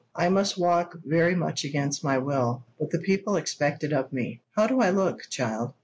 I 0.15 0.29
must 0.29 0.57
walk, 0.57 0.97
very 1.05 1.35
much 1.35 1.63
against 1.63 2.03
my 2.03 2.17
will; 2.17 2.63
but 2.79 2.89
the 2.89 2.97
people 2.97 3.35
expect 3.35 3.83
it 3.83 3.93
of 3.93 4.11
me. 4.11 4.41
How 4.55 4.65
do 4.65 4.79
I 4.79 4.89
look, 4.89 5.29
child?" 5.29 5.75